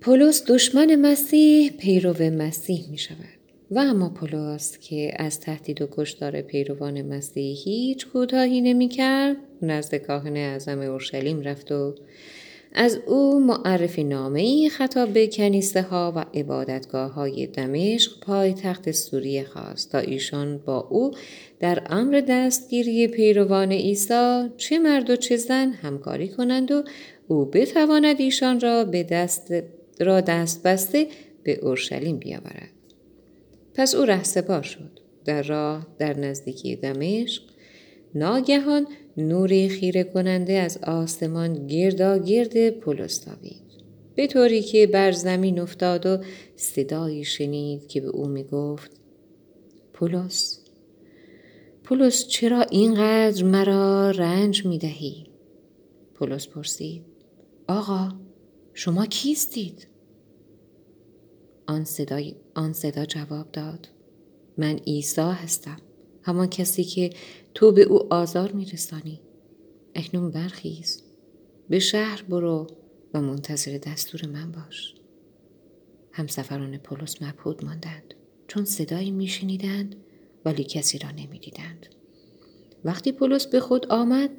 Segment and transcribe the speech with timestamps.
[0.00, 3.36] پولس دشمن مسیح پیرو مسیح می شود.
[3.70, 9.94] و اما پولس که از تهدید و کشتار پیروان مسیح هیچ کوتاهی نمی کرد نزد
[9.94, 11.94] کاهن اعظم اورشلیم رفت و
[12.72, 18.90] از او معرفی نامه ای خطاب به کنیسته ها و عبادتگاه های دمشق پای تخت
[18.90, 21.10] سوریه خواست تا ایشان با او
[21.60, 26.82] در امر دستگیری پیروان عیسی چه مرد و چه زن همکاری کنند و
[27.28, 29.52] او بتواند ایشان را به دست
[30.00, 31.06] را دست بسته
[31.42, 32.70] به اورشلیم بیاورد.
[33.74, 35.00] پس او ره شد.
[35.24, 37.42] در راه در نزدیکی دمشق
[38.14, 38.86] ناگهان
[39.16, 43.66] نوری خیره کننده از آسمان گردا گرد پولس تابید.
[44.14, 46.18] به طوری که بر زمین افتاد و
[46.56, 48.90] صدایی شنید که به او می گفت
[49.92, 50.60] پولس
[51.84, 55.26] پولس چرا اینقدر مرا رنج می دهی؟
[56.14, 57.02] پولس پرسید
[57.68, 58.08] آقا
[58.78, 59.88] شما کیستید؟
[61.66, 63.88] آن, صدای آن صدا جواب داد.
[64.58, 65.76] من عیسی هستم.
[66.22, 67.10] همان کسی که
[67.54, 69.20] تو به او آزار میرسانی.
[69.94, 71.02] اکنون برخیز.
[71.68, 72.66] به شهر برو
[73.14, 74.94] و منتظر دستور من باش.
[76.12, 78.14] همسفران پولس مبهود ماندند.
[78.48, 79.96] چون صدایی میشنیدند
[80.44, 81.86] ولی کسی را نمی‌دیدند.
[82.84, 84.30] وقتی پولس به خود آمد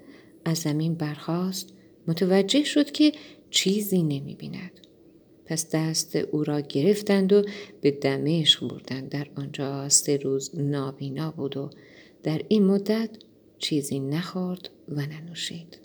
[0.45, 1.73] از زمین برخاست
[2.07, 3.11] متوجه شد که
[3.50, 4.72] چیزی نمی بیند.
[5.45, 7.44] پس دست او را گرفتند و
[7.81, 11.70] به دمشق بردند در آنجا سه روز نابینا بود و
[12.23, 13.09] در این مدت
[13.58, 15.78] چیزی نخورد و ننوشید.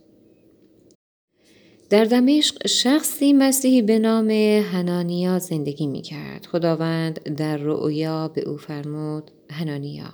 [1.91, 6.47] در دمشق شخصی مسیحی به نام هنانیا زندگی می کرد.
[6.47, 10.13] خداوند در رؤیا به او فرمود هنانیا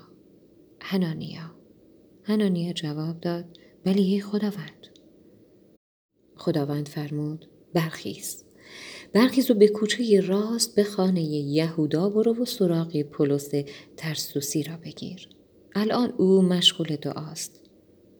[0.80, 1.50] هنانیا
[2.22, 3.44] هنانیا جواب داد
[3.86, 4.86] ولی خداوند
[6.38, 8.44] خداوند فرمود برخیز.
[9.12, 13.50] برخیز و به کوچه راست به خانه یهودا برو و سراغ پولس
[13.96, 15.28] ترسوسی را بگیر.
[15.74, 17.60] الان او مشغول دعاست.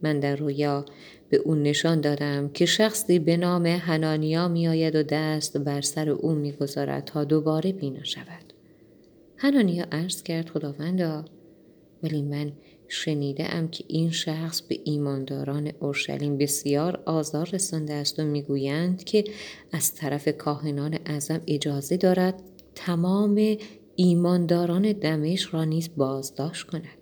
[0.02, 0.84] من در رویا
[1.28, 6.32] به او نشان دادم که شخصی به نام هنانیا میآید و دست بر سر او
[6.32, 8.52] می‌گذارد تا دوباره بینا شود.
[9.36, 11.24] هنانیا عرض کرد خداوندا
[12.02, 12.52] ولی من
[12.88, 19.24] شنیده ام که این شخص به ایمانداران اورشلیم بسیار آزار رسانده است و می‌گویند که
[19.72, 22.42] از طرف کاهنان اعظم اجازه دارد
[22.74, 23.56] تمام
[23.96, 26.98] ایمانداران دمشق را نیز بازداشت کند.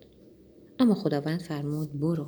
[0.78, 2.26] اما خداوند فرمود برو.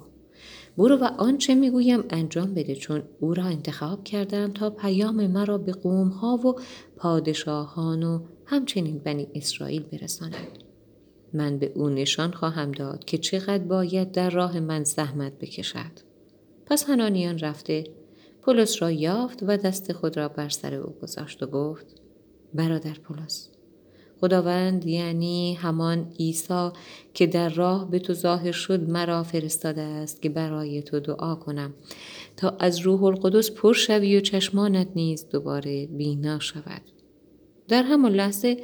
[0.79, 5.73] برو و آنچه می‌گویم انجام بده چون او را انتخاب کردم تا پیام مرا به
[5.73, 6.55] قومها و
[6.97, 10.35] پادشاهان و همچنین بنی اسرائیل برساند.
[11.33, 16.09] من به او نشان خواهم داد که چقدر باید در راه من زحمت بکشد.
[16.67, 17.85] پس هنانیان رفته
[18.43, 21.87] پولس را یافت و دست خود را بر سر او گذاشت و گفت
[22.55, 23.51] برادر پولس
[24.21, 26.71] خداوند یعنی همان عیسی
[27.15, 31.75] که در راه به تو ظاهر شد مرا فرستاده است که برای تو دعا کنم
[32.37, 36.83] تا از روح القدس پر شوی و چشمانت نیز دوباره بینا شود
[37.69, 38.57] در همان لحظه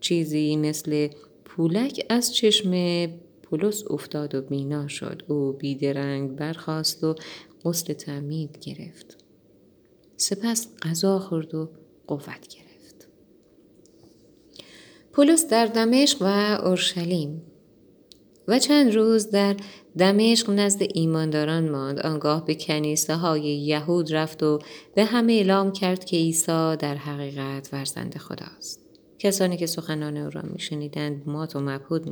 [0.00, 1.08] چیزی مثل
[1.56, 3.06] پولک از چشم
[3.42, 5.22] پولس افتاد و بینا شد.
[5.28, 7.14] او بیدرنگ برخاست و
[7.64, 9.18] غسل تعمید گرفت.
[10.16, 11.70] سپس غذا خورد و
[12.06, 13.08] قوت گرفت.
[15.12, 17.42] پولس در دمشق و اورشلیم
[18.48, 19.56] و چند روز در
[19.98, 21.98] دمشق نزد ایمانداران ماند.
[21.98, 24.58] آنگاه به کنیسه های یهود رفت و
[24.94, 28.85] به همه اعلام کرد که عیسی در حقیقت فرزند خداست.
[29.18, 32.06] کسانی که سخنان او را میشنیدند مات و مبهود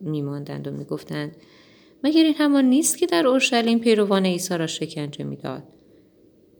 [0.00, 1.36] میماندند و می‌گفتند
[2.04, 5.62] مگر این همان نیست که در اورشلیم پیروان عیسی را شکنجه می‌داد؟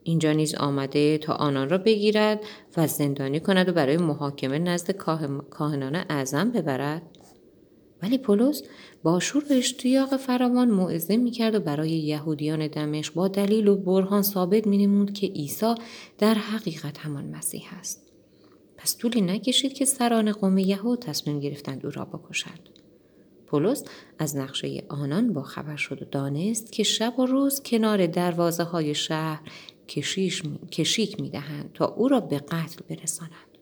[0.02, 2.40] اینجا نیز آمده تا آنان را بگیرد
[2.76, 4.90] و زندانی کند و برای محاکمه نزد
[5.50, 7.02] کاهنان اعظم ببرد.
[8.02, 8.62] ولی پولس
[9.02, 14.22] با شور و اشتیاق فراوان موعظه می‌کرد و برای یهودیان دمشق با دلیل و برهان
[14.22, 15.74] ثابت مینمود که عیسی
[16.18, 18.06] در حقیقت همان مسیح است.
[18.76, 22.69] پس طولی نکشید که سران قوم یهود تصمیم گرفتند او را بکشند
[23.46, 23.84] پولس
[24.19, 28.94] از نقشه آنان با خبر شد و دانست که شب و روز کنار دروازه های
[28.94, 29.40] شهر
[29.88, 30.43] کشیش
[30.73, 33.58] کشیک می دهند تا او را به قتل برسانند.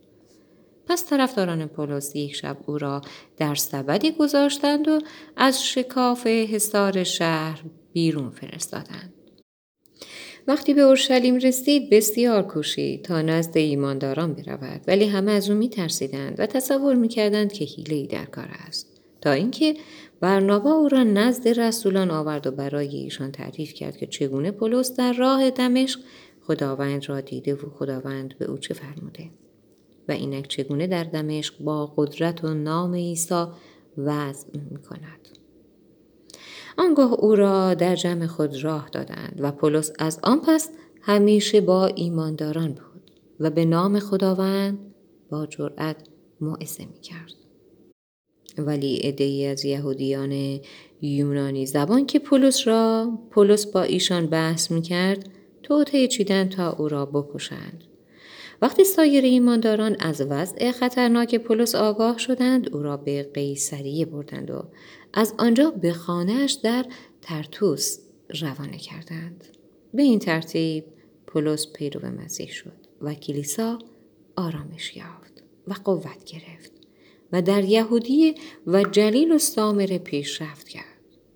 [0.87, 3.01] پس طرفداران پولس یک شب او را
[3.37, 5.01] در سبدی گذاشتند و
[5.37, 7.63] از شکاف حصار شهر
[7.93, 9.14] بیرون فرستادند.
[10.47, 16.35] وقتی به اورشلیم رسید بسیار کوشید تا نزد ایمانداران برود ولی همه از او میترسیدند
[16.39, 19.77] و تصور می‌کردند که حیله ای در کار است تا اینکه
[20.21, 25.13] برنابا او را نزد رسولان آورد و برای ایشان تعریف کرد که چگونه پولس در
[25.13, 26.01] راه دمشق
[26.47, 29.31] خداوند را دیده و خداوند به او چه فرموده
[30.09, 33.45] و اینک چگونه در دمشق با قدرت و نام عیسی
[33.99, 35.44] وضع می کند.
[36.79, 40.71] آنگاه او را در جمع خود راه دادند و پولس از آن پس
[41.03, 43.11] همیشه با ایمانداران بود
[43.41, 44.79] و به نام خداوند
[45.31, 45.97] با جرأت
[46.41, 47.33] موعظه می کرد.
[48.59, 50.61] ولی عدهای از یهودیان
[51.01, 55.31] یونانی زبان که پولس را پولس با ایشان بحث می کرد
[55.63, 57.85] توطعه چیدن تا او را بکشند.
[58.63, 64.65] وقتی سایر ایمانداران از وضع خطرناک پولس آگاه شدند او را به قیصریه بردند و
[65.15, 66.87] از آنجا به خانهاش در
[67.23, 67.99] ترتوس
[68.41, 69.45] روانه کردند
[69.95, 70.85] به این ترتیب
[71.27, 73.79] پولس پیرو مسیح شد و کلیسا
[74.37, 76.73] آرامش یافت و قوت گرفت
[77.33, 78.35] و در یهودی
[78.67, 80.85] و جلیل و سامر پیشرفت کرد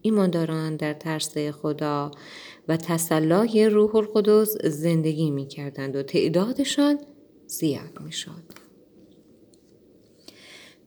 [0.03, 2.11] ایمانداران در ترس خدا
[2.69, 6.99] و تسلای روح القدس زندگی می کردند و تعدادشان
[7.47, 8.68] زیاد می شد.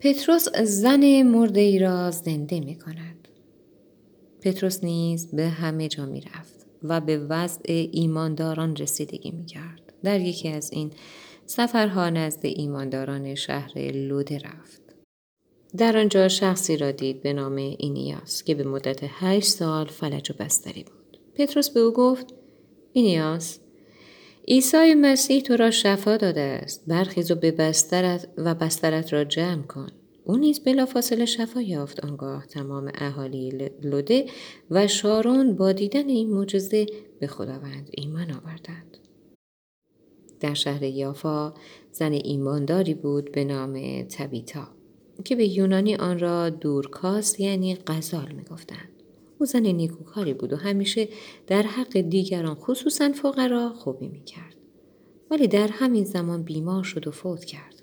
[0.03, 3.27] پتروس زن مرده ای را زنده می کند.
[4.41, 7.61] پتروس نیز به همه جا می رفت و به وضع
[7.91, 9.93] ایمانداران رسیدگی می کرد.
[10.03, 10.91] در یکی از این
[11.45, 14.81] سفرها نزد ایمانداران شهر لوده رفت.
[15.77, 20.33] در آنجا شخصی را دید به نام اینیاس که به مدت هشت سال فلج و
[20.39, 21.19] بستری بود.
[21.35, 22.33] پتروس به او گفت
[22.93, 23.59] اینیاس
[24.47, 26.83] عیسی مسیح تو را شفا داده است.
[26.87, 29.87] برخیز و به بسترت و بسترت را جمع کن.
[30.23, 32.05] او نیز بلافاصله شفا یافت.
[32.05, 34.25] آنگاه تمام اهالی لوده
[34.71, 36.85] و شارون با دیدن این معجزه
[37.19, 38.97] به خداوند ایمان آوردند.
[40.39, 41.53] در شهر یافا
[41.91, 44.67] زن ایمانداری بود به نام تبیتا
[45.25, 48.90] که به یونانی آن را دورکاس یعنی غزال می‌گفتند.
[49.41, 51.07] او زن نیکوکاری بود و همیشه
[51.47, 54.55] در حق دیگران خصوصا فقرا خوبی می‌کرد.
[55.31, 57.81] ولی در همین زمان بیمار شد و فوت کرد.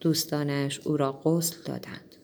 [0.00, 2.16] دوستانش او را غسل دادند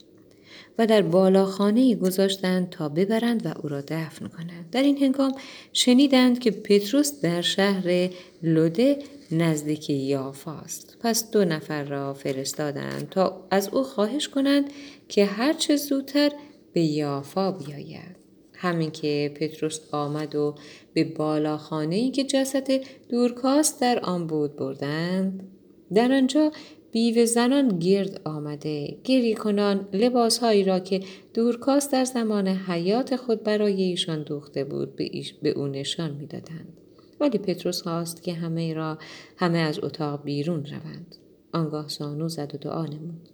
[0.79, 4.71] و در بالاخانه گذاشتند تا ببرند و او را دفن کنند.
[4.73, 5.33] در این هنگام
[5.73, 8.11] شنیدند که پتروس در شهر
[8.43, 8.99] لوده
[9.33, 14.71] نزدیک یافاست پس دو نفر را فرستادند تا از او خواهش کنند
[15.09, 16.33] که هرچه زودتر
[16.73, 18.21] به یافا بیاید.
[18.61, 20.55] همین که پتروس آمد و
[20.95, 22.69] به بالاخانه ای که جسد
[23.09, 25.49] دورکاست در آن بود بردند.
[25.95, 26.53] در آنجا
[26.93, 31.01] بیوه زنان گرد آمده گری کنان لباسهایی را که
[31.35, 36.73] دورکاست در زمان حیات خود برای ایشان دوخته بود به, ایش به او نشان می‌دادند.
[37.21, 38.99] ولی پتروس خواست که همه را
[39.37, 41.17] همه از اتاق بیرون روند.
[41.53, 43.29] آنگاه سانو زد و دعا نمود.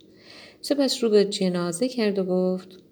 [0.60, 2.85] سپس رو به جنازه کرد و گفت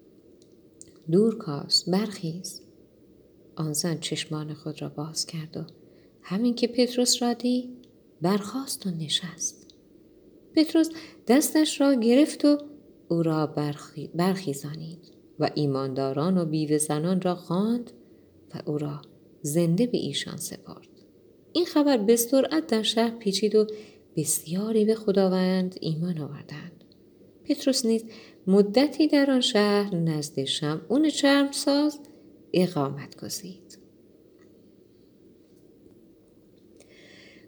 [1.11, 2.61] دور کاست برخیز.
[3.55, 5.63] آن زن چشمان خود را باز کرد و
[6.21, 7.69] همین که پتروس را دید
[8.21, 9.67] برخاست و نشست.
[10.55, 10.89] پتروس
[11.27, 12.57] دستش را گرفت و
[13.07, 17.91] او را برخی برخیزانید و ایمانداران و بیوه زنان را خواند
[18.55, 19.01] و او را
[19.41, 20.87] زنده به ایشان سپارد
[21.53, 23.67] این خبر به سرعت در شهر پیچید و
[24.15, 26.83] بسیاری به خداوند ایمان آوردند.
[27.43, 28.03] پتروس نیز
[28.47, 31.99] مدتی در آن شهر نزد شمعون چرمساز
[32.53, 33.77] اقامت گزید.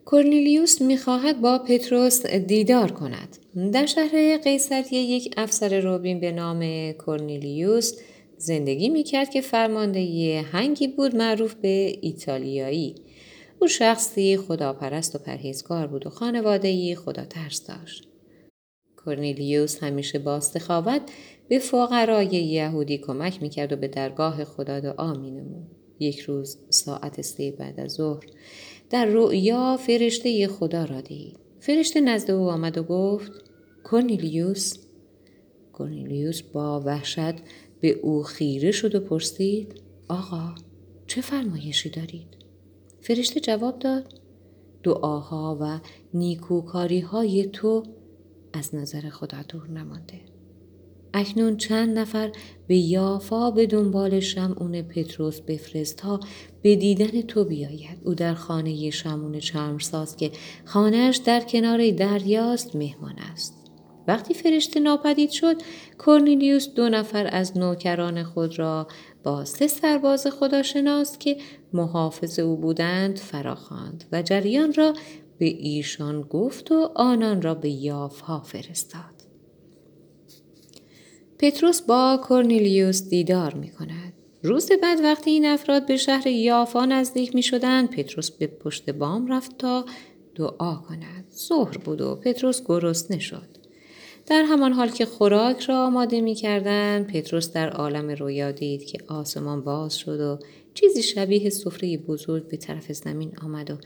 [0.05, 3.37] کورنیلیوس می‌خواهد با پتروس دیدار کند.
[3.73, 7.99] در شهر قیصریه یک افسر روبین به نام کورنیلیوس
[8.37, 12.95] زندگی می‌کرد که فرمانده هنگی بود معروف به ایتالیایی.
[13.59, 18.07] او شخصی خداپرست و پرهیزگار بود و خانواده خدا ترس داشت.
[19.07, 21.01] کورنیلیوس همیشه با استخاوت
[21.47, 25.67] به فقرای یهودی کمک می‌کرد و به درگاه خدا دعا مینمود.
[25.99, 28.23] یک روز ساعت سه بعد از ظهر
[28.89, 31.39] در رؤیا فرشته خدا را دید.
[31.59, 33.31] فرشته نزد او آمد و گفت
[33.83, 34.77] کورنیلیوس
[35.73, 37.35] کورنیلیوس با وحشت
[37.79, 40.55] به او خیره شد و پرسید آقا
[41.07, 42.37] چه فرمایشی دارید؟
[43.01, 44.13] فرشته جواب داد
[44.83, 45.79] دعاها و
[46.13, 47.83] نیکوکاری های تو
[48.53, 50.21] از نظر خدا دور نمانده.
[51.13, 52.31] اکنون چند نفر
[52.67, 56.19] به یافا به دنبال شمعون پتروس بفرست تا
[56.61, 57.97] به دیدن تو بیاید.
[58.05, 60.31] او در خانه شمعون چرمساز که
[60.65, 63.53] خانهش در کنار دریاست مهمان است.
[64.07, 65.55] وقتی فرشته ناپدید شد
[65.97, 68.87] کورنیلیوس دو نفر از نوکران خود را
[69.23, 71.37] با سه سرباز خداشناس که
[71.73, 74.93] محافظ او بودند فراخواند و جریان را
[75.37, 79.17] به ایشان گفت و آنان را به یافها فرستاد.
[81.39, 84.13] پتروس با کورنیلیوس دیدار می کند.
[84.43, 89.27] روز بعد وقتی این افراد به شهر یافا نزدیک می شدند پتروس به پشت بام
[89.27, 89.85] رفت تا
[90.35, 93.57] دعا کند ظهر بود و پتروس گرسنه شد
[94.25, 98.97] در همان حال که خوراک را آماده می کردن، پتروس در عالم رویا دید که
[99.07, 100.39] آسمان باز شد و
[100.73, 103.77] چیزی شبیه سفره بزرگ به طرف زمین آمد و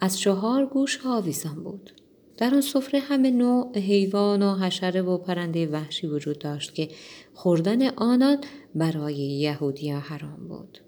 [0.00, 1.90] از چهار گوش آویزان بود.
[2.36, 6.88] در آن سفره همه نوع حیوان و حشره و پرنده وحشی وجود داشت که
[7.34, 8.38] خوردن آنان
[8.74, 10.78] برای یهودیا حرام بود.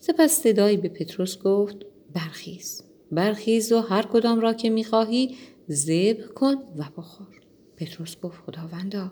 [0.00, 1.76] سپس صدایی به پتروس گفت
[2.14, 5.36] برخیز برخیز و هر کدام را که می‌خواهی
[5.70, 7.40] ذبح کن و بخور
[7.76, 9.10] پتروس گفت خداوندا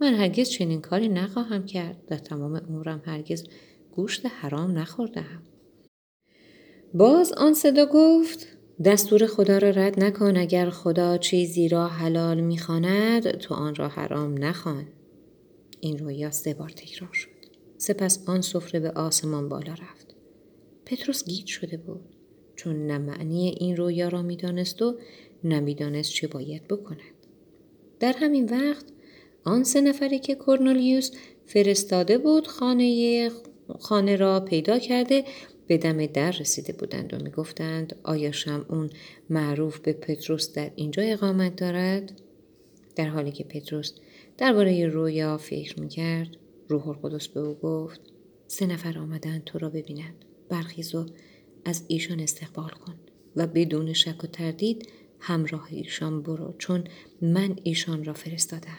[0.00, 3.44] من هرگز چنین کاری نخواهم کرد در تمام عمرم هرگز
[3.92, 5.42] گوشت حرام نخوردم
[6.94, 8.46] باز آن صدا گفت
[8.84, 14.44] دستور خدا را رد نکن اگر خدا چیزی را حلال می‌خواند تو آن را حرام
[14.44, 14.86] نخوان.
[15.80, 17.28] این رویا سه بار تکرار شد.
[17.78, 20.14] سپس آن سفره به آسمان بالا رفت.
[20.86, 22.00] پتروس گیج شده بود.
[22.56, 24.98] چون نه معنی این رویا را می‌دانست و
[25.44, 26.98] نمی‌دانست چه باید بکند.
[28.00, 28.84] در همین وقت
[29.44, 31.10] آن سه نفری که کورنولیوس
[31.46, 33.30] فرستاده بود خانه
[33.78, 35.24] خانه را پیدا کرده
[35.68, 38.32] به دم در رسیده بودند و می‌گفتند آیا
[38.68, 38.90] اون
[39.30, 42.20] معروف به پتروس در اینجا اقامت دارد؟
[42.96, 43.92] در حالی که پتروس
[44.38, 46.28] درباره رویا فکر می‌کرد
[46.68, 48.00] روح القدس به او گفت
[48.46, 51.06] سه نفر آمدند تو را ببینند برخیز و
[51.64, 52.94] از ایشان استقبال کن
[53.36, 54.88] و بدون شک و تردید
[55.20, 56.84] همراه ایشان برو چون
[57.22, 58.78] من ایشان را فرستادم.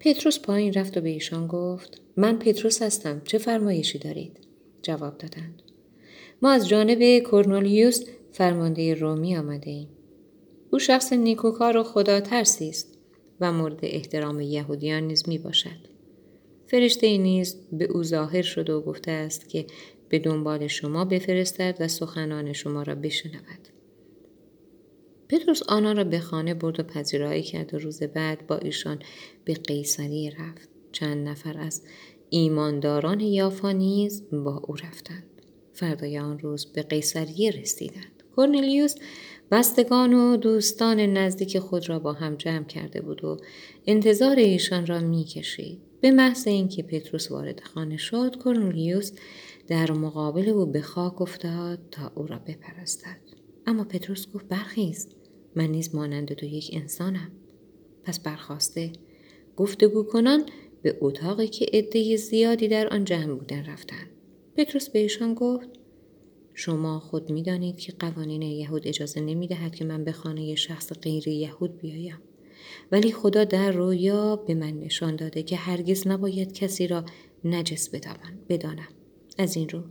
[0.00, 4.49] پتروس پایین رفت و به ایشان گفت من پتروس هستم چه فرمایشی دارید؟
[4.82, 5.62] جواب دادند.
[6.42, 9.88] ما از جانب کورنولیوس فرمانده رومی آمده ایم.
[10.70, 12.98] او شخص نیکوکار و خدا ترسی است
[13.40, 15.90] و مورد احترام یهودیان نیز می باشد.
[16.66, 19.66] فرشته نیز به او ظاهر شده و گفته است که
[20.08, 23.68] به دنبال شما بفرستد و سخنان شما را بشنود.
[25.28, 28.98] پتروس آنها را به خانه برد و پذیرایی کرد و روز بعد با ایشان
[29.44, 30.68] به قیصری رفت.
[30.92, 31.82] چند نفر از
[32.30, 35.24] ایمانداران یافا نیز با او رفتند.
[35.72, 38.22] فردای آن روز به قیصریه رسیدند.
[38.36, 38.94] کورنلیوس
[39.50, 43.36] بستگان و دوستان نزدیک خود را با هم جمع کرده بود و
[43.86, 45.80] انتظار ایشان را می‌کشید.
[46.00, 49.12] به محض اینکه پتروس وارد خانه شد کورنلیوس
[49.68, 53.20] در مقابل او به خاک افتاد تا او را بپرستد.
[53.66, 55.08] اما پتروس گفت برخیز
[55.56, 57.30] من نیز مانند تو یک انسانم.
[58.04, 58.92] پس برخواسته
[59.56, 60.46] گفتگو کنان
[60.82, 64.10] به اتاقی که عده زیادی در آن جمع بودن رفتند
[64.56, 65.68] پتروس به ایشان گفت
[66.54, 71.28] شما خود می‌دانید که قوانین یهود اجازه نمی دهد که من به خانه شخص غیر
[71.28, 72.18] یهود بیایم.
[72.92, 77.04] ولی خدا در رویا به من نشان داده که هرگز نباید کسی را
[77.44, 77.90] نجس
[78.48, 78.88] بدانم
[79.38, 79.82] از این رو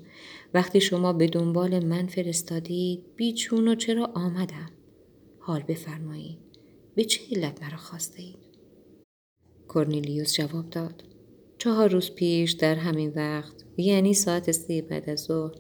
[0.53, 4.71] وقتی شما به دنبال من فرستادید بیچون و چرا آمدم؟
[5.39, 6.37] حال بفرمایید.
[6.95, 8.23] به چه علت مرا خواسته
[9.69, 11.03] اید؟ کورنیلیوس جواب داد.
[11.57, 15.55] چهار روز پیش در همین وقت یعنی ساعت سه بعد از ظهر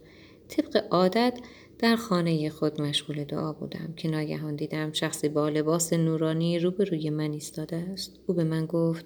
[0.47, 1.39] طبق عادت
[1.79, 7.31] در خانه خود مشغول دعا بودم که ناگهان دیدم شخصی با لباس نورانی روبروی من
[7.31, 8.19] ایستاده است.
[8.27, 9.05] او به من گفت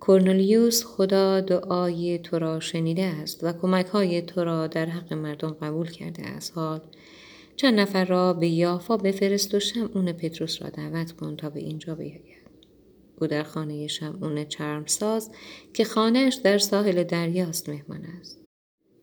[0.00, 5.50] کورنلیوس خدا دعای تو را شنیده است و کمک های تو را در حق مردم
[5.50, 6.52] قبول کرده است.
[6.54, 6.80] حال
[7.56, 11.94] چند نفر را به یافا بفرست و شمعون پتروس را دعوت کن تا به اینجا
[11.94, 12.43] بیاید.
[13.20, 15.30] او در خانه شمعون چرمساز
[15.72, 18.44] که خانهش در ساحل دریاست مهمان است.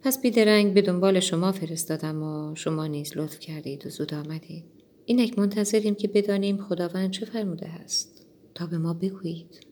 [0.01, 4.63] پس بیدرنگ به دنبال شما فرستادم و شما نیز لطف کردید و زود آمدید.
[5.05, 8.25] اینک منتظریم که بدانیم خداوند چه فرموده است.
[8.55, 9.67] تا به ما بگویید.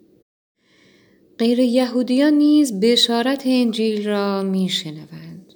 [1.38, 5.54] غیر یهودیان نیز بشارت انجیل را می شنوند.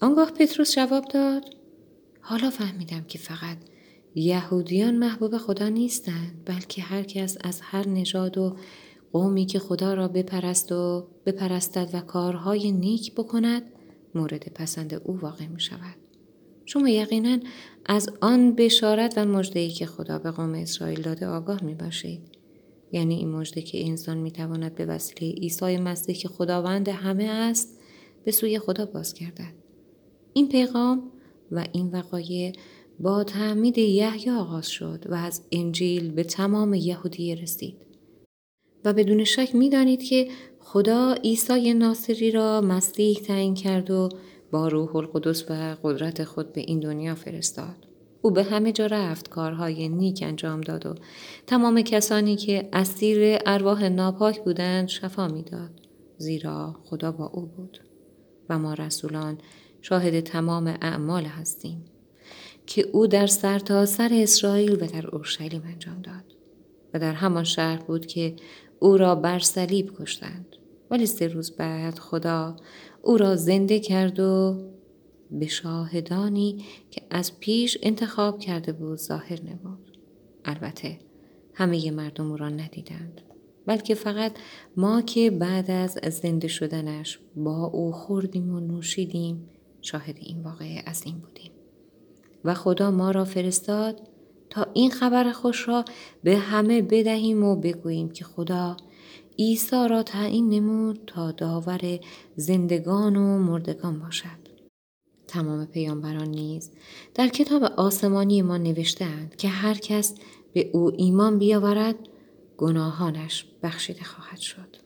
[0.00, 1.44] آنگاه پتروس جواب داد
[2.20, 3.58] حالا فهمیدم که فقط
[4.14, 8.56] یهودیان محبوب خدا نیستند بلکه هر کس از هر نژاد و
[9.12, 13.62] قومی که خدا را بپرست و بپرستد و کارهای نیک بکند
[14.14, 15.96] مورد پسند او واقع می شود.
[16.66, 17.38] شما یقینا
[17.86, 22.20] از آن بشارت و مجدهی که خدا به قوم اسرائیل داده آگاه می باشید.
[22.92, 27.78] یعنی این مژده که انسان می‌تواند به وسیله عیسی مسیح که خداوند همه است
[28.24, 29.54] به سوی خدا باز گردد
[30.32, 31.10] این پیغام
[31.52, 32.52] و این وقایع
[33.00, 37.76] با تعمید یحیی آغاز شد و از انجیل به تمام یهودیه رسید.
[38.84, 40.28] و بدون شک می‌دانید که
[40.60, 44.08] خدا عیسی ناصری را مسیح تعیین کرد و
[44.50, 47.76] با روح القدس و قدرت خود به این دنیا فرستاد.
[48.22, 50.94] او به همه جا رفت کارهای نیک انجام داد و
[51.46, 55.70] تمام کسانی که اسیر ارواح ناپاک بودند شفا می‌داد
[56.16, 57.78] زیرا خدا با او بود.
[58.48, 59.38] و ما رسولان
[59.82, 61.84] شاهد تمام اعمال هستیم.
[62.68, 66.24] که او در سرتاسر سر اسرائیل و در اورشلیم انجام داد.
[66.94, 68.36] و در همان شهر بود که
[68.78, 70.46] او را بر صلیب کشتند.
[70.90, 72.56] ولی سه روز بعد خدا
[73.02, 74.62] او را زنده کرد و
[75.30, 79.98] به شاهدانی که از پیش انتخاب کرده بود ظاهر نمود.
[80.44, 80.98] البته
[81.54, 83.20] همه مردم او را ندیدند
[83.66, 84.32] بلکه فقط
[84.76, 89.48] ما که بعد از زنده شدنش با او خوردیم و نوشیدیم
[89.82, 91.57] شاهد این واقعه از این بودیم.
[92.44, 94.00] و خدا ما را فرستاد
[94.50, 95.84] تا این خبر خوش را
[96.22, 98.76] به همه بدهیم و بگوییم که خدا
[99.38, 101.98] عیسی را تعیین نمود تا داور
[102.36, 104.48] زندگان و مردگان باشد
[105.28, 106.70] تمام پیامبران نیز
[107.14, 110.14] در کتاب آسمانی ما نوشتهاند که هر کس
[110.52, 111.96] به او ایمان بیاورد
[112.56, 114.76] گناهانش بخشیده خواهد شد.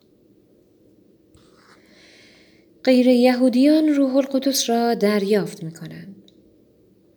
[2.85, 6.22] غیر یهودیان روح القدس را دریافت می کنند.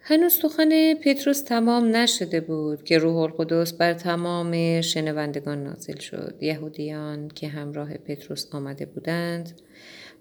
[0.08, 6.36] هنوز سخن پتروس تمام نشده بود که روح القدس بر تمام شنوندگان نازل شد.
[6.42, 9.62] یهودیان که همراه پتروس آمده بودند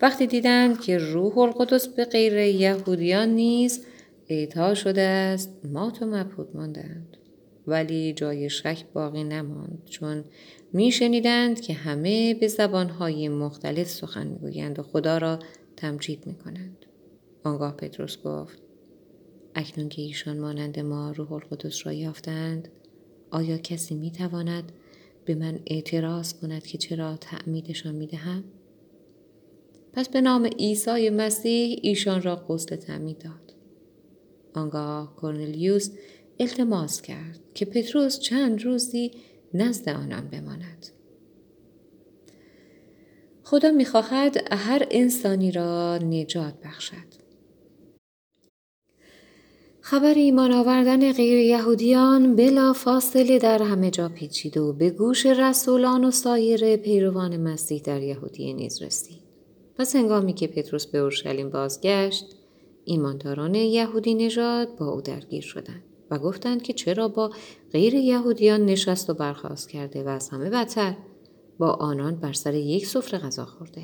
[0.03, 3.87] وقتی دیدند که روح القدس به غیر یهودیان نیز
[4.29, 7.17] اعطا شده است مات و مبهوت ماندند.
[7.67, 10.25] ولی جای شک باقی نماند چون
[10.73, 15.39] میشنیدند که همه به زبانهای مختلف سخن می‌گویند و خدا را
[15.77, 16.87] تمجید می‌کنند
[17.45, 18.64] آنگاه پتروس گفت
[19.55, 22.69] اکنون که ایشان مانند ما روح القدس را یافتند
[23.31, 24.73] آیا کسی می‌تواند
[25.25, 28.45] به من اعتراض کند که چرا تعمیدشان می‌دهم
[29.93, 33.55] پس به نام عیسی مسیح ایشان را غسل تعمید داد
[34.55, 35.91] آنگاه کرنلیوس
[36.41, 39.11] التماس کرد که پتروس چند روزی
[39.55, 40.87] نزد آنان بماند.
[43.43, 47.24] خدا می‌خواهد هر انسانی را نجات بخشد.
[49.87, 56.05] خبر ایمان آوردن غیر یهودیان بلا فاصله در همه جا پیچید و به گوش رسولان
[56.05, 59.21] و سایر پیروان مسیح در یهودیه نیز رسید.
[59.79, 62.25] پس هنگامی که پتروس به اورشلیم بازگشت،
[62.85, 65.83] ایمانداران یهودی نژاد با او درگیر شدند.
[66.11, 67.31] و گفتند که چرا با
[67.73, 70.97] غیر یهودیان نشست و برخواست کرده و از همه بدتر
[71.59, 73.83] با آنان بر سر یک سفره غذا خورده.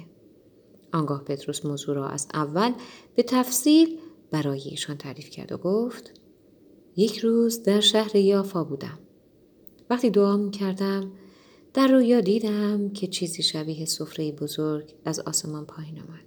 [0.92, 2.72] آنگاه پتروس موضوع را از اول
[3.16, 3.98] به تفصیل
[4.30, 6.20] برای ایشان تعریف کرد و گفت
[6.96, 8.98] یک روز در شهر یافا بودم.
[9.90, 11.12] وقتی دعا می کردم
[11.74, 16.24] در رویا دیدم که چیزی شبیه سفره بزرگ از آسمان پایین آمد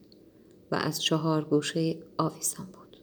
[0.71, 2.97] و از چهار گوشه آویزان بود.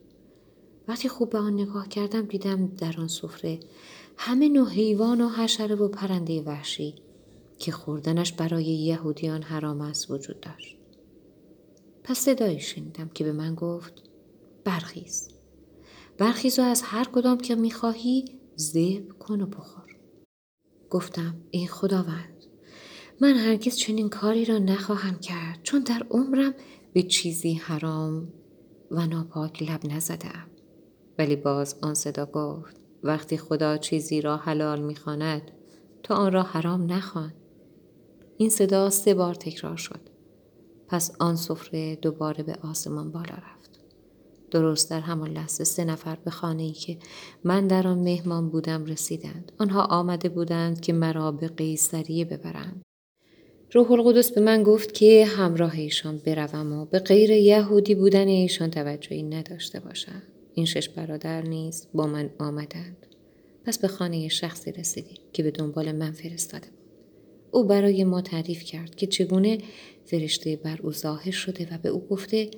[0.88, 3.60] وقتی خوب به آن نگاه کردم دیدم در آن سفره
[4.16, 6.94] همه نوع حیوان و حشره و پرنده وحشی
[7.58, 10.76] که خوردنش برای یهودیان حرام است وجود داشت.
[12.04, 14.09] پس صدایی شنیدم که به من گفت
[14.64, 15.28] برخیز.
[16.18, 18.24] برخیز و از هر کدام که می‌خواهی
[18.56, 19.96] زیب کن و بخور.
[20.90, 22.44] گفتم ای خداوند
[23.20, 26.54] من هرگز چنین کاری را نخواهم کرد چون در عمرم
[26.92, 28.32] به چیزی حرام
[28.90, 30.50] و ناپاک لب نزدم.
[31.18, 35.50] ولی باز آن صدا گفت وقتی خدا چیزی را حلال می‌خواند
[36.02, 37.32] تو آن را حرام نخوان
[38.36, 40.00] این صدا سه بار تکرار شد
[40.88, 43.59] پس آن سفره دوباره به آسمان بالا رفت
[44.50, 46.96] درست در همان لحظه سه نفر به خانه ای که
[47.44, 49.52] من در آن مهمان بودم رسیدند.
[49.58, 52.82] آنها آمده بودند که مرا به قیصریه ببرند.
[53.72, 58.70] روح القدس به من گفت که همراه ایشان بروم و به غیر یهودی بودن ایشان
[58.70, 60.22] توجهی نداشته باشم.
[60.54, 63.06] این شش برادر نیز با من آمدند.
[63.64, 66.80] پس به خانه شخصی رسیدیم که به دنبال من فرستاده بود.
[67.50, 69.58] او برای ما تعریف کرد که چگونه
[70.04, 72.50] فرشته بر او ظاهر شده و به او گفته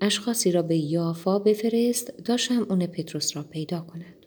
[0.00, 2.36] اشخاصی را به یافا بفرست تا
[2.68, 4.26] اون پتروس را پیدا کند.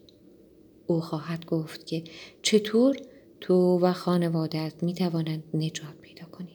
[0.88, 2.04] او خواهد گفت که
[2.42, 2.98] چطور
[3.42, 6.54] تو و خانوادت می توانند نجات پیدا کنید.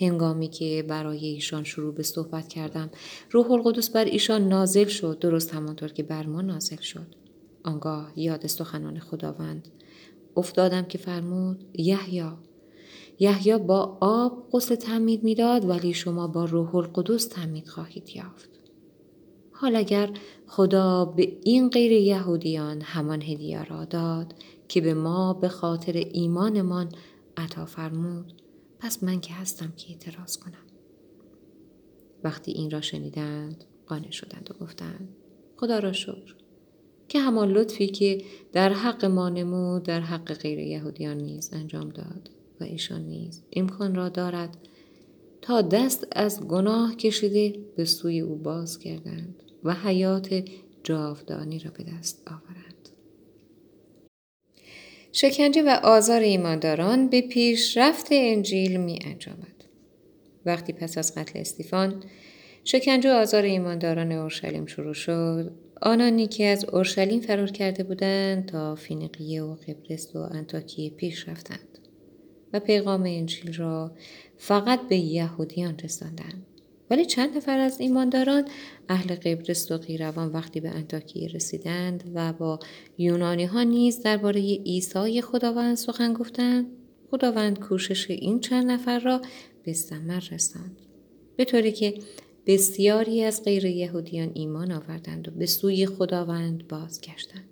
[0.00, 2.90] هنگامی که برای ایشان شروع به صحبت کردم
[3.30, 7.06] روح القدس بر ایشان نازل شد درست همانطور که بر ما نازل شد.
[7.64, 9.68] آنگاه یاد سخنان خداوند
[10.36, 12.22] افتادم که فرمود یحیی
[13.22, 18.50] یحیی با آب غسل تعمید می‌داد ولی شما با روح القدس تعمید خواهید یافت.
[19.52, 20.10] حال اگر
[20.46, 24.34] خدا به این غیر یهودیان همان هدیه را داد
[24.68, 26.88] که به ما به خاطر ایمانمان
[27.36, 28.32] عطا فرمود
[28.78, 30.66] پس من که هستم که اعتراض کنم.
[32.24, 35.08] وقتی این را شنیدند قانع شدند و گفتند
[35.56, 36.34] خدا را شکر.
[37.08, 42.30] که همان لطفی که در حق ما نمود در حق غیر یهودیان نیز انجام داد.
[42.60, 44.56] و ایشان نیز امکان را دارد
[45.42, 50.44] تا دست از گناه کشیده به سوی او باز کردند و حیات
[50.84, 52.88] جاودانی را به دست آورند.
[55.12, 59.64] شکنجه و آزار ایمانداران به پیشرفت انجیل می انجامد.
[60.46, 62.02] وقتی پس از قتل استیفان
[62.64, 68.74] شکنجه و آزار ایمانداران اورشلیم شروع شد آنانی که از اورشلیم فرار کرده بودند تا
[68.74, 71.79] فینیقیه و قبرس و انتاکیه پیش رفتند
[72.52, 73.92] و پیغام انجیل را
[74.36, 76.46] فقط به یهودیان رساندند
[76.90, 78.44] ولی چند نفر از ایمانداران
[78.88, 82.58] اهل قبرس و قیروان وقتی به انتاکیه رسیدند و با
[82.98, 86.66] یونانی ها نیز درباره عیسی خداوند سخن گفتند
[87.10, 89.20] خداوند کوشش این چند نفر را
[89.64, 90.76] به ثمر رساند
[91.36, 91.94] به طوری که
[92.46, 97.49] بسیاری از غیر یهودیان ایمان آوردند و به سوی خداوند بازگشتند.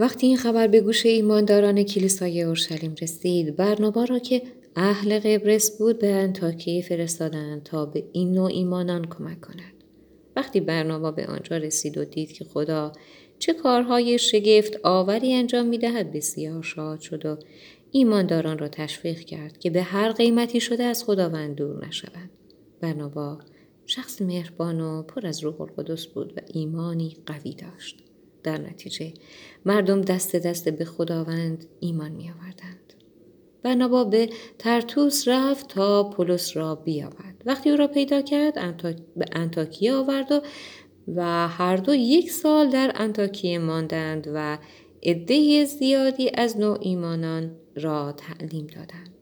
[0.00, 4.42] وقتی این خبر به گوش ایمانداران کلیسای اورشلیم رسید برنابا را که
[4.76, 9.84] اهل قبرس بود به انتاکیه فرستادند تا به این نوع ایمانان کمک کند
[10.36, 12.92] وقتی برنابا به آنجا رسید و دید که خدا
[13.38, 17.36] چه کارهای شگفت آوری انجام می دهد بسیار شاد شد و
[17.90, 22.30] ایمانداران را تشویق کرد که به هر قیمتی شده از خداوند دور نشوند.
[22.80, 23.38] برنابا
[23.86, 28.09] شخص مهربان و پر از روح القدس بود و ایمانی قوی داشت.
[28.42, 29.12] در نتیجه
[29.64, 32.94] مردم دست دست به خداوند ایمان می آوردند.
[33.62, 37.42] برنابا به ترتوس رفت تا پولس را بیاورد.
[37.46, 38.54] وقتی او را پیدا کرد
[39.16, 40.42] به انتاکیه آورد
[41.14, 44.58] و هر دو یک سال در انتاکیه ماندند و
[45.02, 49.14] عده زیادی از نوع ایمانان را تعلیم دادند.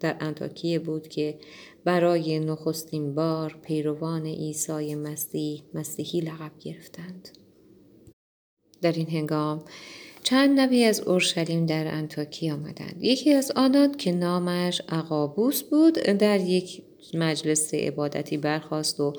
[0.00, 1.38] در انتاکیه بود که
[1.84, 7.28] برای نخستین بار پیروان عیسی مسیح مسیحی لقب گرفتند.
[8.82, 9.64] در این هنگام
[10.22, 12.96] چند نبی از اورشلیم در انتاکی آمدند.
[13.00, 16.82] یکی از آنان که نامش عقابوس بود در یک
[17.14, 19.12] مجلس عبادتی برخواست و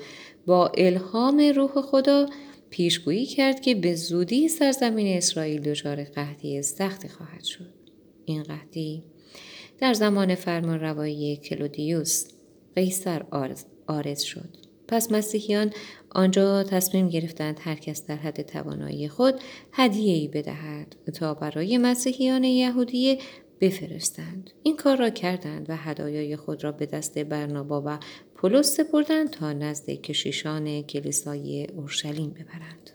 [0.46, 2.26] با الهام روح خدا
[2.70, 7.74] پیشگویی کرد که به زودی سرزمین اسرائیل دچار قحطی سختی خواهد شد.
[8.24, 9.02] این قحطی
[9.78, 12.24] در زمان فرمان روایی کلودیوس
[12.76, 13.22] قیصر
[13.86, 14.63] آرز شد.
[14.88, 15.72] پس مسیحیان
[16.10, 19.34] آنجا تصمیم گرفتند هر کس در حد توانایی خود
[19.72, 23.18] هدیه ای بدهد تا برای مسیحیان یهودی
[23.60, 24.50] بفرستند.
[24.62, 27.98] این کار را کردند و هدایای خود را به دست برنابا و
[28.34, 32.90] پولس سپردند تا نزد کشیشان کلیسای اورشلیم ببرند.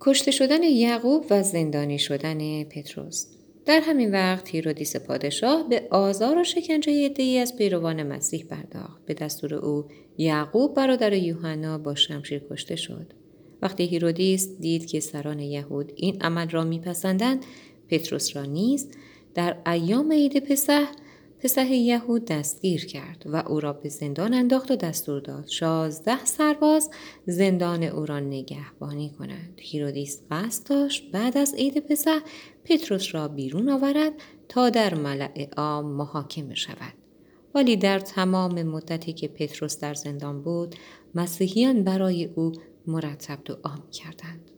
[0.00, 3.35] کشته شدن یعقوب و زندانی شدن پطرس
[3.66, 9.04] در همین وقت هیرودیس پادشاه به آزار و شکنجه عدهای از پیروان مسیح پرداخت.
[9.06, 9.84] به دستور او
[10.18, 13.12] یعقوب برادر یوحنا با شمشیر کشته شد.
[13.62, 17.44] وقتی هیرودیس دید که سران یهود این عمل را میپسندند
[17.88, 18.90] پتروس را نیز
[19.34, 20.86] در ایام عید پسح
[21.42, 26.90] پسح یهود دستگیر کرد و او را به زندان انداخت و دستور داد شازده سرباز
[27.26, 29.60] زندان او را نگهبانی کنند.
[29.62, 32.18] هیرودیس قصد داشت بعد از عید پسح
[32.68, 34.12] پتروس را بیرون آورد
[34.48, 36.94] تا در ملع عام محاکمه شود.
[37.54, 40.74] ولی در تمام مدتی که پتروس در زندان بود
[41.14, 42.52] مسیحیان برای او
[42.86, 44.50] مرتب دعا کردند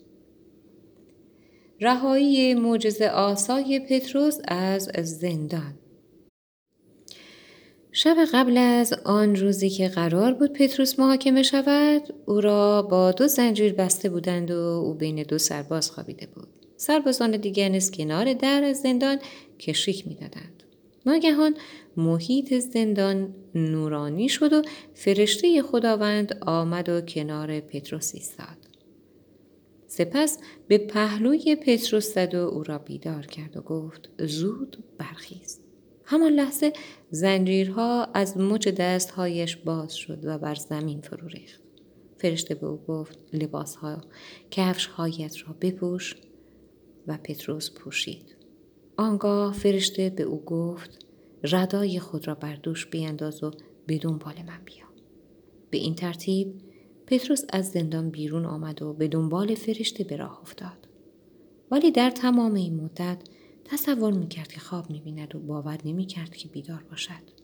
[1.81, 4.83] رهایی معجزه آسای پتروس از
[5.21, 5.75] زندان.
[7.93, 13.29] شب قبل از آن روزی که قرار بود پتروس محاکمه شود او را با دو
[13.29, 16.58] زنجیر بسته بودند و او بین دو سرباز خوابیده بود.
[16.79, 19.19] سربازان دیگر نیز کنار در زندان
[19.59, 20.63] کشیک می‌دادند.
[21.07, 21.55] ناگهان
[21.97, 24.63] محیط زندان نورانی شد و
[24.95, 28.57] فرشته خداوند آمد و کنار پتروس ایستاد.
[29.87, 30.39] سپس
[30.69, 35.61] به پهلوی پتروس زد و او را بیدار کرد و گفت زود برخیز.
[36.05, 36.73] همان لحظه
[37.11, 41.61] زنجیرها از مچ دستهایش باز شد و بر زمین فرو ریخت.
[42.19, 44.01] فرشته به او گفت لباسها
[44.51, 46.17] کفشهایت را بپوش.
[47.09, 48.37] و پتروس پوشید.
[48.97, 51.07] آنگاه فرشته به او گفت
[51.43, 53.51] ردای خود را بر دوش بینداز و
[53.87, 54.87] به دنبال من بیا.
[55.71, 56.55] به این ترتیب
[57.07, 60.89] پتروس از زندان بیرون آمد و به دنبال فرشته به راه افتاد.
[61.71, 63.19] ولی در تمام این مدت
[63.65, 67.39] تصور می‌کرد که خواب می‌بیند و باور نمی‌کرد که بیدار باشد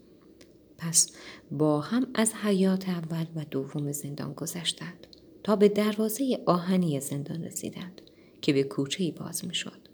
[0.78, 1.16] پس
[1.50, 5.06] با هم از حیات اول و دوم زندان گذشتند
[5.42, 8.00] تا به دروازه آهنی زندان رسیدند
[8.44, 9.88] که به کوچه باز می‌شد.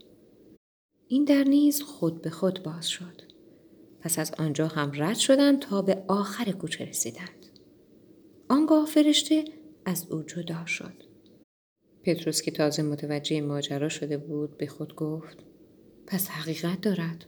[1.08, 3.22] این در نیز خود به خود باز شد.
[4.00, 7.46] پس از آنجا هم رد شدند تا به آخر کوچه رسیدند.
[8.48, 9.44] آنگاه فرشته
[9.84, 10.92] از او جدا شد.
[12.04, 15.38] پتروس که تازه متوجه ماجرا شده بود به خود گفت
[16.06, 17.26] پس حقیقت دارد.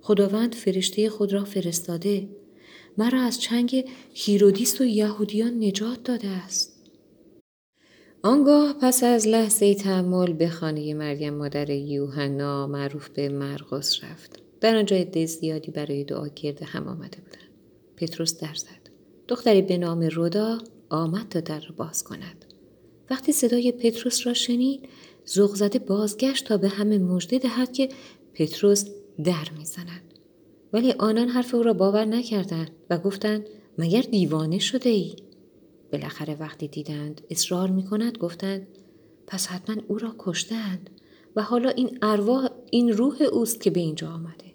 [0.00, 2.28] خداوند فرشته خود را فرستاده.
[2.98, 6.79] مرا از چنگ هیرودیس و یهودیان نجات داده است.
[8.22, 14.42] آنگاه پس از لحظه تحمل به خانه مریم مادر یوحنا معروف به مرقس رفت.
[14.60, 17.50] در آنجا عده زیادی برای دعا گرد هم آمده بودند.
[17.96, 18.90] پتروس در زد.
[19.28, 20.58] دختری به نام رودا
[20.90, 22.44] آمد تا در را باز کند.
[23.10, 24.88] وقتی صدای پتروس را شنید
[25.28, 27.88] ذوق بازگشت تا به همه مژده دهد که
[28.34, 28.84] پتروس
[29.24, 30.14] در می‌زند.
[30.72, 33.46] ولی آنان حرف او را باور نکردند و گفتند
[33.78, 35.16] مگر دیوانه شده ای؟
[35.92, 38.66] بالاخره وقتی دیدند اصرار می کند گفتند
[39.26, 40.90] پس حتما او را کشتند
[41.36, 44.54] و حالا این ارواح این روح اوست که به اینجا آمده.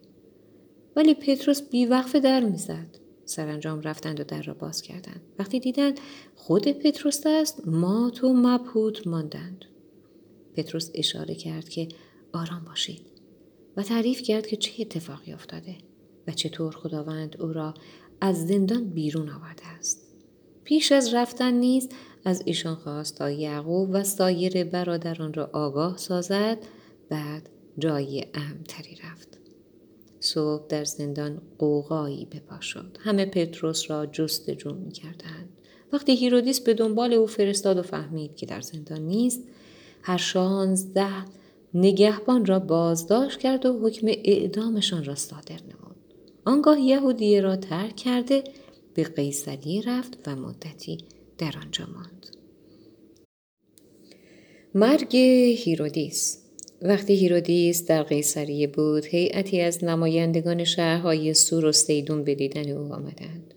[0.95, 2.97] ولی پتروس بیوقفه در می‌زد.
[3.25, 5.21] سرانجام رفتند و در را باز کردند.
[5.39, 5.99] وقتی دیدند
[6.35, 9.65] خود پتروس است مات و مبهوت ماندند.
[10.55, 11.87] پتروس اشاره کرد که
[12.33, 13.01] آرام باشید
[13.77, 15.77] و تعریف کرد که چه اتفاقی افتاده
[16.27, 17.73] و چطور خداوند او را
[18.21, 20.04] از زندان بیرون آورده است.
[20.65, 21.89] پیش از رفتن نیز
[22.25, 26.57] از ایشان خواست تا یعقوب و سایر برادران را آگاه سازد
[27.09, 29.37] بعد جای امتری رفت.
[30.19, 35.49] صبح در زندان قوقایی بپا شد همه پتروس را جستجو می کردند.
[35.93, 39.43] وقتی هیرودیس به دنبال او فرستاد و فهمید که در زندان نیست
[40.01, 41.25] هر شانزده
[41.73, 45.95] نگهبان را بازداشت کرد و حکم اعدامشان را صادر نمود.
[46.45, 48.43] آنگاه یهودیه را ترک کرده
[48.95, 50.97] به قیصری رفت و مدتی
[51.37, 52.27] در آنجا ماند.
[54.75, 55.15] مرگ
[55.57, 56.41] هیرودیس.
[56.81, 62.93] وقتی هیرودیس در قیصریه بود هیئتی از نمایندگان شهرهای صور و صیدون به دیدن او
[62.93, 63.53] آمدند.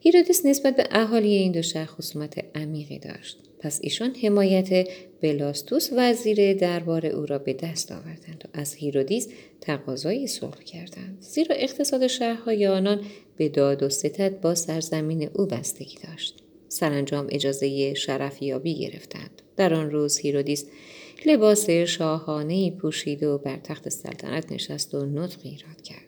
[0.00, 3.38] هیرودیس نسبت به اهالی این دو شهر خصومت عمیقی داشت.
[3.58, 4.88] پس ایشان حمایت
[5.22, 9.28] بلاستوس وزیر دربار او را به دست آوردند و از هیرودیس
[9.60, 11.16] تقاضای صلح کردند.
[11.20, 13.00] زیرا اقتصاد شهرهای آنان
[13.36, 16.34] به داد و ستد با سرزمین او بستگی داشت.
[16.68, 19.42] سرانجام اجازه شرفیابی گرفتند.
[19.56, 20.66] در آن روز هیرودیس
[21.26, 26.00] لباس شاهانه پوشید و بر تخت سلطنت نشست و نطقی ایراد کرد.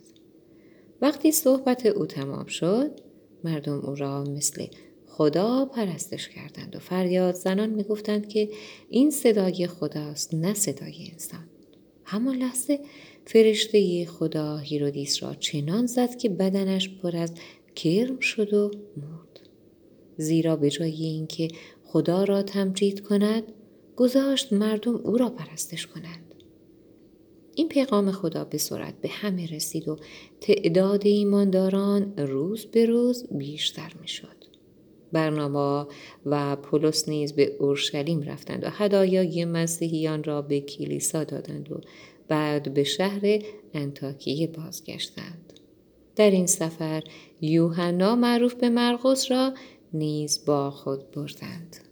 [1.03, 3.08] وقتی صحبت او تمام شد
[3.45, 4.67] مردم او را مثل
[5.07, 8.49] خدا پرستش کردند و فریاد زنان می‌گفتند که
[8.89, 11.45] این صدای خداست نه صدای انسان.
[12.05, 12.81] همان لحظه
[13.27, 17.33] فرشته خدا هیرودیس را چنان زد که بدنش پر از
[17.75, 19.41] کرم شد و مرد.
[20.17, 21.49] زیرا به جای اینکه
[21.85, 23.43] خدا را تمجید کند
[23.97, 26.28] گذاشت مردم او را پرستش کنند.
[27.59, 29.97] این پیغام خدا به سرعت به همه رسید و
[30.41, 34.37] تعداد ایمانداران روز به روز بیشتر می شد.
[35.13, 35.87] برنامه
[36.27, 41.81] و پولس نیز به اورشلیم رفتند و هدایای مسیحیان را به کلیسا دادند و
[42.29, 43.39] بعد به شهر
[43.75, 45.53] انتاکیه بازگشتند.
[46.17, 47.03] در این سفر
[47.41, 49.55] یوحنا معروف به مرقس را
[49.93, 51.88] نیز با خود بردند.